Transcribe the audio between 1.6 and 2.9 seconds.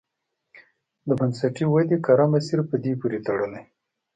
ودې کره مسیر په